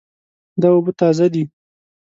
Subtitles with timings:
[0.61, 1.43] دا اوبه تازه دي